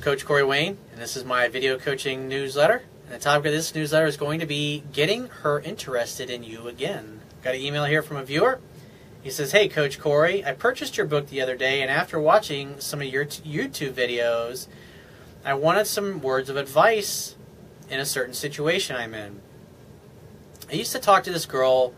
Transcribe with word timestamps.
Coach 0.00 0.24
Corey 0.24 0.44
Wayne, 0.44 0.78
and 0.92 1.00
this 1.00 1.16
is 1.16 1.24
my 1.24 1.48
video 1.48 1.78
coaching 1.78 2.28
newsletter. 2.28 2.82
And 3.04 3.14
the 3.14 3.18
topic 3.18 3.46
of 3.46 3.52
this 3.52 3.74
newsletter 3.74 4.06
is 4.06 4.16
going 4.16 4.40
to 4.40 4.46
be 4.46 4.82
getting 4.92 5.28
her 5.28 5.60
interested 5.60 6.30
in 6.30 6.42
you 6.42 6.68
again. 6.68 7.20
Got 7.42 7.54
an 7.54 7.60
email 7.60 7.84
here 7.84 8.02
from 8.02 8.16
a 8.16 8.24
viewer. 8.24 8.60
He 9.22 9.30
says, 9.30 9.52
Hey, 9.52 9.68
Coach 9.68 10.00
Corey, 10.00 10.44
I 10.44 10.52
purchased 10.52 10.96
your 10.96 11.06
book 11.06 11.28
the 11.28 11.40
other 11.40 11.56
day, 11.56 11.80
and 11.80 11.90
after 11.90 12.18
watching 12.18 12.80
some 12.80 13.00
of 13.00 13.06
your 13.06 13.24
YouTube 13.24 13.92
videos, 13.92 14.66
I 15.44 15.54
wanted 15.54 15.86
some 15.86 16.20
words 16.20 16.50
of 16.50 16.56
advice 16.56 17.36
in 17.88 18.00
a 18.00 18.06
certain 18.06 18.34
situation 18.34 18.96
I'm 18.96 19.14
in. 19.14 19.40
I 20.70 20.74
used 20.74 20.92
to 20.92 20.98
talk 20.98 21.24
to 21.24 21.32
this 21.32 21.46
girl 21.46 21.94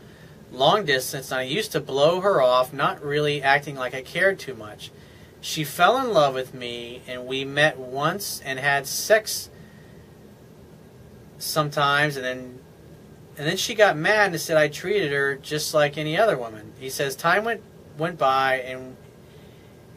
long 0.52 0.84
distance, 0.84 1.30
and 1.30 1.40
I 1.40 1.44
used 1.44 1.72
to 1.72 1.80
blow 1.80 2.20
her 2.20 2.42
off, 2.42 2.72
not 2.72 3.02
really 3.02 3.42
acting 3.42 3.76
like 3.76 3.94
I 3.94 4.02
cared 4.02 4.38
too 4.38 4.54
much. 4.54 4.90
She 5.40 5.64
fell 5.64 5.98
in 5.98 6.12
love 6.12 6.34
with 6.34 6.54
me, 6.54 7.02
and 7.06 7.26
we 7.26 7.44
met 7.44 7.78
once 7.78 8.40
and 8.44 8.58
had 8.58 8.86
sex 8.86 9.50
sometimes, 11.38 12.16
and 12.16 12.24
then 12.24 12.58
and 13.38 13.46
then 13.46 13.56
she 13.56 13.74
got 13.74 13.96
mad 13.96 14.30
and 14.32 14.40
said 14.40 14.56
I 14.56 14.68
treated 14.68 15.12
her 15.12 15.36
just 15.36 15.74
like 15.74 15.98
any 15.98 16.16
other 16.16 16.38
woman. 16.38 16.72
He 16.80 16.88
says 16.88 17.14
time 17.14 17.44
went 17.44 17.62
went 17.98 18.18
by 18.18 18.60
and 18.60 18.96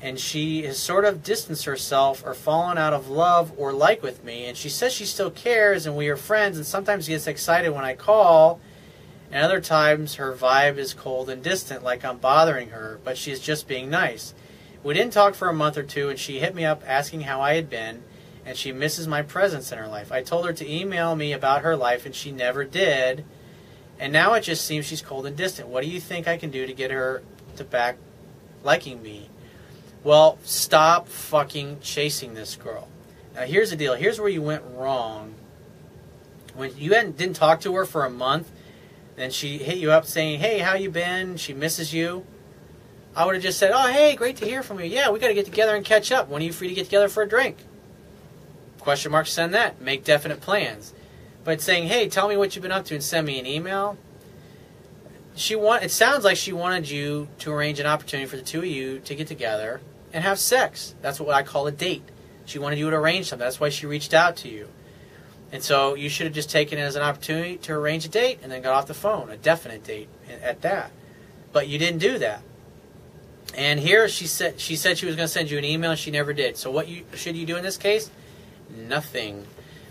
and 0.01 0.19
she 0.19 0.63
has 0.63 0.77
sort 0.77 1.03
of 1.03 1.23
distanced 1.23 1.65
herself 1.65 2.23
or 2.25 2.33
fallen 2.33 2.77
out 2.77 2.93
of 2.93 3.09
love 3.09 3.51
or 3.57 3.73
like 3.73 4.01
with 4.01 4.23
me 4.23 4.45
and 4.45 4.57
she 4.57 4.69
says 4.69 4.93
she 4.93 5.05
still 5.05 5.31
cares 5.31 5.85
and 5.85 5.95
we 5.95 6.07
are 6.07 6.15
friends 6.15 6.57
and 6.57 6.65
sometimes 6.65 7.05
she 7.05 7.11
gets 7.11 7.27
excited 7.27 7.69
when 7.69 7.83
I 7.83 7.95
call 7.95 8.59
and 9.31 9.43
other 9.43 9.61
times 9.61 10.15
her 10.15 10.33
vibe 10.33 10.77
is 10.77 10.93
cold 10.93 11.29
and 11.29 11.43
distant 11.43 11.83
like 11.83 12.03
I'm 12.03 12.17
bothering 12.17 12.69
her 12.69 12.99
but 13.03 13.17
she's 13.17 13.39
just 13.39 13.67
being 13.67 13.89
nice. 13.89 14.33
We 14.83 14.93
didn't 14.93 15.13
talk 15.13 15.35
for 15.35 15.49
a 15.49 15.53
month 15.53 15.77
or 15.77 15.83
two 15.83 16.09
and 16.09 16.17
she 16.17 16.39
hit 16.39 16.55
me 16.55 16.65
up 16.65 16.83
asking 16.85 17.21
how 17.21 17.41
I 17.41 17.55
had 17.55 17.69
been 17.69 18.03
and 18.49 18.57
she 18.57 18.71
misses 18.71 19.07
my 19.07 19.21
presence 19.21 19.71
in 19.71 19.77
her 19.77 19.87
life. 19.87 20.11
I 20.11 20.23
told 20.23 20.47
her 20.47 20.53
to 20.53 20.67
email 20.67 21.15
me 21.15 21.33
about 21.33 21.61
her 21.61 21.75
life, 21.75 22.07
and 22.07 22.15
she 22.15 22.31
never 22.31 22.63
did. 22.63 23.23
And 23.99 24.11
now 24.11 24.33
it 24.33 24.41
just 24.41 24.65
seems 24.65 24.87
she's 24.87 25.03
cold 25.03 25.27
and 25.27 25.37
distant. 25.37 25.67
What 25.67 25.83
do 25.83 25.89
you 25.89 25.99
think 25.99 26.27
I 26.27 26.35
can 26.35 26.49
do 26.49 26.65
to 26.65 26.73
get 26.73 26.89
her 26.89 27.21
to 27.57 27.63
back 27.63 27.97
liking 28.63 29.03
me? 29.03 29.29
Well, 30.03 30.39
stop 30.43 31.07
fucking 31.07 31.81
chasing 31.81 32.33
this 32.33 32.55
girl. 32.55 32.87
Now, 33.35 33.41
here's 33.41 33.69
the 33.69 33.75
deal. 33.75 33.93
Here's 33.93 34.19
where 34.19 34.29
you 34.29 34.41
went 34.41 34.63
wrong. 34.73 35.35
When 36.55 36.75
you 36.75 36.89
didn't 36.89 37.33
talk 37.33 37.61
to 37.61 37.75
her 37.75 37.85
for 37.85 38.05
a 38.05 38.09
month, 38.09 38.49
then 39.15 39.29
she 39.29 39.59
hit 39.59 39.77
you 39.77 39.91
up 39.91 40.05
saying, 40.05 40.39
"Hey, 40.39 40.57
how 40.57 40.73
you 40.73 40.89
been? 40.89 41.37
She 41.37 41.53
misses 41.53 41.93
you." 41.93 42.25
I 43.15 43.25
would 43.25 43.35
have 43.35 43.43
just 43.43 43.59
said, 43.59 43.71
"Oh, 43.73 43.87
hey, 43.87 44.15
great 44.15 44.37
to 44.37 44.45
hear 44.45 44.63
from 44.63 44.79
you. 44.79 44.85
Yeah, 44.85 45.09
we 45.09 45.19
got 45.19 45.27
to 45.27 45.33
get 45.33 45.45
together 45.45 45.75
and 45.75 45.85
catch 45.85 46.11
up. 46.11 46.29
When 46.29 46.41
are 46.41 46.45
you 46.45 46.53
free 46.53 46.69
to 46.69 46.75
get 46.75 46.85
together 46.85 47.09
for 47.09 47.23
a 47.23 47.27
drink?" 47.27 47.57
Question 48.79 49.11
mark, 49.11 49.27
send 49.27 49.53
that. 49.53 49.81
Make 49.81 50.03
definite 50.03 50.41
plans. 50.41 50.93
But 51.43 51.61
saying, 51.61 51.87
hey, 51.87 52.09
tell 52.09 52.27
me 52.27 52.37
what 52.37 52.55
you've 52.55 52.63
been 52.63 52.71
up 52.71 52.85
to 52.85 52.95
and 52.95 53.03
send 53.03 53.27
me 53.27 53.39
an 53.39 53.45
email. 53.45 53.97
She 55.35 55.55
want 55.55 55.83
it 55.83 55.91
sounds 55.91 56.23
like 56.23 56.37
she 56.37 56.51
wanted 56.51 56.89
you 56.89 57.27
to 57.39 57.51
arrange 57.51 57.79
an 57.79 57.85
opportunity 57.85 58.27
for 58.27 58.35
the 58.35 58.41
two 58.41 58.59
of 58.59 58.65
you 58.65 58.99
to 58.99 59.15
get 59.15 59.27
together 59.27 59.79
and 60.11 60.23
have 60.23 60.39
sex. 60.39 60.95
That's 61.01 61.19
what 61.19 61.33
I 61.33 61.43
call 61.43 61.67
a 61.67 61.71
date. 61.71 62.03
She 62.45 62.59
wanted 62.59 62.79
you 62.79 62.89
to 62.89 62.95
arrange 62.95 63.27
something. 63.27 63.45
That's 63.45 63.59
why 63.59 63.69
she 63.69 63.85
reached 63.85 64.13
out 64.13 64.35
to 64.37 64.49
you. 64.49 64.67
And 65.51 65.63
so 65.63 65.95
you 65.95 66.09
should 66.09 66.25
have 66.25 66.35
just 66.35 66.49
taken 66.49 66.77
it 66.77 66.81
as 66.81 66.95
an 66.95 67.01
opportunity 67.01 67.57
to 67.57 67.73
arrange 67.73 68.05
a 68.05 68.09
date 68.09 68.39
and 68.43 68.51
then 68.51 68.61
got 68.61 68.73
off 68.73 68.87
the 68.87 68.93
phone, 68.93 69.29
a 69.29 69.37
definite 69.37 69.83
date 69.83 70.09
at 70.41 70.61
that. 70.61 70.91
But 71.51 71.67
you 71.67 71.79
didn't 71.79 71.99
do 71.99 72.17
that. 72.19 72.41
And 73.55 73.79
here 73.79 74.07
she 74.07 74.27
said 74.27 74.59
she 74.59 74.75
said 74.75 74.97
she 74.97 75.05
was 75.05 75.15
going 75.15 75.27
to 75.27 75.31
send 75.31 75.49
you 75.49 75.57
an 75.57 75.65
email. 75.65 75.91
And 75.91 75.99
she 75.99 76.11
never 76.11 76.33
did. 76.33 76.57
So 76.57 76.71
what 76.71 76.87
you 76.87 77.05
should 77.15 77.35
you 77.35 77.45
do 77.45 77.57
in 77.57 77.63
this 77.63 77.77
case? 77.77 78.09
nothing. 78.75 79.45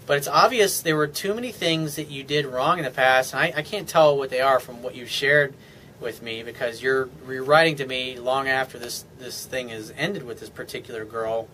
But 0.06 0.18
it's 0.18 0.28
obvious 0.28 0.80
there 0.80 0.96
were 0.96 1.06
too 1.06 1.34
many 1.34 1.52
things 1.52 1.96
that 1.96 2.10
you 2.10 2.24
did 2.24 2.46
wrong 2.46 2.78
in 2.78 2.84
the 2.84 2.90
past, 2.90 3.34
and 3.34 3.42
I, 3.42 3.52
I 3.56 3.62
can't 3.62 3.88
tell 3.88 4.16
what 4.16 4.30
they 4.30 4.40
are 4.40 4.58
from 4.58 4.82
what 4.82 4.94
you've 4.94 5.10
shared 5.10 5.54
with 6.00 6.22
me 6.22 6.42
because 6.42 6.82
you're 6.82 7.10
rewriting 7.24 7.76
to 7.76 7.86
me 7.86 8.18
long 8.18 8.48
after 8.48 8.78
this 8.78 9.04
this 9.18 9.44
thing 9.44 9.68
has 9.68 9.92
ended 9.96 10.24
with 10.24 10.40
this 10.40 10.48
particular 10.48 11.04
girl. 11.04 11.48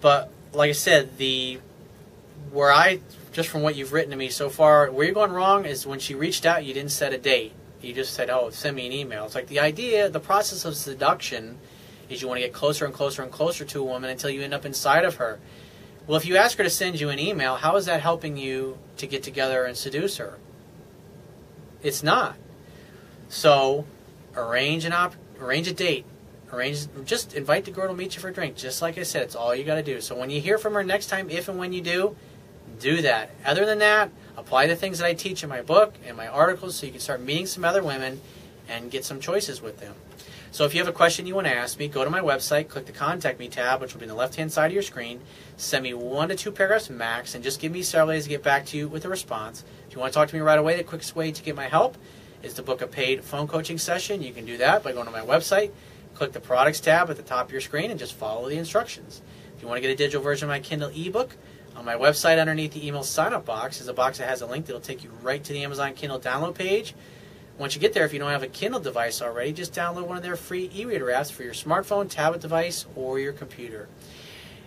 But 0.00 0.30
like 0.52 0.70
I 0.70 0.72
said, 0.72 1.16
the 1.18 1.60
where 2.50 2.72
I 2.72 3.00
just 3.32 3.48
from 3.48 3.62
what 3.62 3.76
you've 3.76 3.92
written 3.92 4.10
to 4.10 4.16
me 4.16 4.28
so 4.28 4.50
far, 4.50 4.90
where 4.90 5.06
you're 5.06 5.14
going 5.14 5.32
wrong 5.32 5.64
is 5.64 5.86
when 5.86 6.00
she 6.00 6.14
reached 6.14 6.44
out, 6.44 6.64
you 6.66 6.74
didn't 6.74 6.90
set 6.90 7.14
a 7.14 7.18
date. 7.18 7.52
You 7.82 7.92
just 7.92 8.14
said, 8.14 8.30
"Oh, 8.30 8.50
send 8.50 8.76
me 8.76 8.86
an 8.86 8.92
email." 8.92 9.24
It's 9.24 9.34
like 9.34 9.48
the 9.48 9.60
idea, 9.60 10.08
the 10.08 10.20
process 10.20 10.64
of 10.64 10.76
seduction, 10.76 11.58
is 12.08 12.22
you 12.22 12.28
want 12.28 12.38
to 12.40 12.46
get 12.46 12.52
closer 12.52 12.84
and 12.84 12.94
closer 12.94 13.22
and 13.22 13.32
closer 13.32 13.64
to 13.64 13.80
a 13.80 13.84
woman 13.84 14.10
until 14.10 14.30
you 14.30 14.42
end 14.42 14.54
up 14.54 14.64
inside 14.64 15.04
of 15.04 15.16
her. 15.16 15.40
Well, 16.06 16.16
if 16.16 16.26
you 16.26 16.36
ask 16.36 16.58
her 16.58 16.64
to 16.64 16.70
send 16.70 17.00
you 17.00 17.10
an 17.10 17.18
email, 17.18 17.56
how 17.56 17.76
is 17.76 17.86
that 17.86 18.00
helping 18.00 18.36
you 18.36 18.78
to 18.96 19.06
get 19.06 19.22
together 19.22 19.64
and 19.64 19.76
seduce 19.76 20.16
her? 20.16 20.38
It's 21.82 22.02
not. 22.02 22.36
So, 23.28 23.86
arrange 24.36 24.84
an 24.84 24.92
op- 24.92 25.16
arrange 25.40 25.68
a 25.68 25.72
date. 25.72 26.04
Arrange 26.52 26.86
just 27.04 27.34
invite 27.34 27.64
the 27.64 27.70
girl 27.70 27.88
to 27.88 27.94
meet 27.94 28.14
you 28.14 28.20
for 28.20 28.28
a 28.28 28.32
drink. 28.32 28.56
Just 28.56 28.82
like 28.82 28.98
I 28.98 29.04
said, 29.04 29.22
it's 29.22 29.34
all 29.34 29.54
you 29.54 29.64
got 29.64 29.76
to 29.76 29.82
do. 29.82 30.00
So 30.00 30.14
when 30.14 30.28
you 30.28 30.40
hear 30.40 30.58
from 30.58 30.74
her 30.74 30.84
next 30.84 31.06
time, 31.06 31.30
if 31.30 31.48
and 31.48 31.58
when 31.58 31.72
you 31.72 31.80
do, 31.80 32.14
do 32.78 33.00
that. 33.02 33.30
Other 33.44 33.64
than 33.64 33.78
that, 33.78 34.10
apply 34.36 34.66
the 34.66 34.76
things 34.76 34.98
that 34.98 35.06
I 35.06 35.14
teach 35.14 35.42
in 35.42 35.48
my 35.48 35.62
book 35.62 35.94
and 36.06 36.16
my 36.16 36.28
articles 36.28 36.76
so 36.76 36.86
you 36.86 36.92
can 36.92 37.00
start 37.00 37.20
meeting 37.20 37.46
some 37.46 37.64
other 37.64 37.82
women 37.82 38.20
and 38.68 38.90
get 38.90 39.04
some 39.04 39.20
choices 39.20 39.60
with 39.60 39.78
them. 39.78 39.94
So 40.52 40.64
if 40.66 40.74
you 40.74 40.80
have 40.80 40.88
a 40.88 40.92
question 40.92 41.26
you 41.26 41.34
want 41.34 41.46
to 41.46 41.54
ask 41.54 41.78
me, 41.78 41.88
go 41.88 42.04
to 42.04 42.10
my 42.10 42.20
website, 42.20 42.68
click 42.68 42.84
the 42.84 42.92
Contact 42.92 43.38
Me 43.38 43.48
tab, 43.48 43.80
which 43.80 43.94
will 43.94 44.00
be 44.00 44.04
on 44.04 44.08
the 44.10 44.14
left-hand 44.14 44.52
side 44.52 44.66
of 44.66 44.72
your 44.74 44.82
screen. 44.82 45.20
Send 45.56 45.82
me 45.82 45.94
one 45.94 46.28
to 46.28 46.34
two 46.34 46.52
paragraphs 46.52 46.90
max, 46.90 47.34
and 47.34 47.42
just 47.42 47.58
give 47.58 47.72
me 47.72 47.82
several 47.82 48.14
days 48.14 48.24
to 48.24 48.28
get 48.28 48.42
back 48.42 48.66
to 48.66 48.76
you 48.76 48.86
with 48.86 49.06
a 49.06 49.08
response. 49.08 49.64
If 49.88 49.94
you 49.94 50.00
want 50.00 50.12
to 50.12 50.18
talk 50.18 50.28
to 50.28 50.34
me 50.34 50.42
right 50.42 50.58
away, 50.58 50.76
the 50.76 50.84
quickest 50.84 51.16
way 51.16 51.32
to 51.32 51.42
get 51.42 51.56
my 51.56 51.68
help 51.68 51.96
is 52.42 52.52
to 52.54 52.62
book 52.62 52.82
a 52.82 52.86
paid 52.86 53.24
phone 53.24 53.46
coaching 53.46 53.78
session. 53.78 54.22
You 54.22 54.34
can 54.34 54.44
do 54.44 54.58
that 54.58 54.82
by 54.82 54.92
going 54.92 55.06
to 55.06 55.10
my 55.10 55.20
website, 55.20 55.70
click 56.14 56.32
the 56.32 56.40
Products 56.40 56.80
tab 56.80 57.08
at 57.08 57.16
the 57.16 57.22
top 57.22 57.46
of 57.46 57.52
your 57.52 57.62
screen, 57.62 57.90
and 57.90 57.98
just 57.98 58.12
follow 58.12 58.50
the 58.50 58.58
instructions. 58.58 59.22
If 59.56 59.62
you 59.62 59.68
want 59.68 59.78
to 59.78 59.82
get 59.82 59.90
a 59.90 59.96
digital 59.96 60.20
version 60.20 60.50
of 60.50 60.50
my 60.50 60.60
Kindle 60.60 60.90
ebook, 60.94 61.34
on 61.76 61.84
my 61.84 61.94
website 61.94 62.38
underneath 62.38 62.72
the 62.72 62.86
email 62.86 63.02
sign-up 63.02 63.44
box 63.44 63.80
is 63.80 63.88
a 63.88 63.94
box 63.94 64.18
that 64.18 64.28
has 64.28 64.42
a 64.42 64.46
link 64.46 64.66
that 64.66 64.72
will 64.72 64.80
take 64.80 65.02
you 65.02 65.10
right 65.22 65.42
to 65.42 65.52
the 65.52 65.62
Amazon 65.64 65.94
Kindle 65.94 66.20
download 66.20 66.54
page 66.54 66.94
once 67.58 67.74
you 67.74 67.80
get 67.80 67.92
there, 67.92 68.04
if 68.04 68.12
you 68.12 68.18
don't 68.18 68.30
have 68.30 68.42
a 68.42 68.48
Kindle 68.48 68.80
device 68.80 69.20
already, 69.20 69.52
just 69.52 69.74
download 69.74 70.06
one 70.06 70.16
of 70.16 70.22
their 70.22 70.36
free 70.36 70.70
e-reader 70.74 71.06
apps 71.06 71.30
for 71.30 71.42
your 71.42 71.52
smartphone, 71.52 72.08
tablet 72.08 72.40
device, 72.40 72.86
or 72.96 73.18
your 73.18 73.32
computer. 73.32 73.88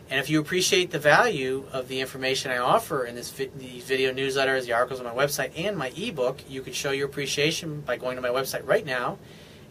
And 0.09 0.19
if 0.19 0.29
you 0.29 0.39
appreciate 0.39 0.91
the 0.91 0.99
value 0.99 1.65
of 1.73 1.87
the 1.87 1.99
information 1.99 2.51
I 2.51 2.57
offer 2.57 3.05
in 3.05 3.15
this 3.15 3.31
vi- 3.31 3.49
these 3.57 3.83
video 3.83 4.13
newsletters, 4.13 4.65
the 4.65 4.73
articles 4.73 4.99
on 4.99 5.05
my 5.05 5.13
website, 5.13 5.51
and 5.57 5.75
my 5.75 5.91
ebook, 5.97 6.39
you 6.47 6.61
can 6.61 6.73
show 6.73 6.91
your 6.91 7.07
appreciation 7.07 7.81
by 7.81 7.97
going 7.97 8.17
to 8.17 8.21
my 8.21 8.29
website 8.29 8.67
right 8.67 8.85
now. 8.85 9.17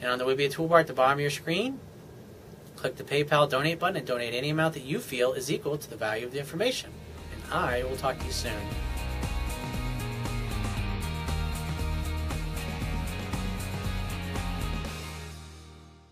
And 0.00 0.10
on 0.10 0.18
the 0.18 0.24
Wibiya 0.24 0.52
toolbar 0.52 0.80
at 0.80 0.88
the 0.88 0.92
bottom 0.92 1.18
of 1.18 1.20
your 1.20 1.30
screen, 1.30 1.78
click 2.74 2.96
the 2.96 3.04
PayPal 3.04 3.48
donate 3.48 3.78
button 3.78 3.96
and 3.96 4.06
donate 4.06 4.34
any 4.34 4.50
amount 4.50 4.74
that 4.74 4.82
you 4.82 4.98
feel 4.98 5.32
is 5.34 5.52
equal 5.52 5.78
to 5.78 5.88
the 5.88 5.96
value 5.96 6.26
of 6.26 6.32
the 6.32 6.40
information. 6.40 6.90
I 7.54 7.84
will 7.84 7.96
talk 7.96 8.18
to 8.18 8.26
you 8.26 8.32
soon. 8.32 8.52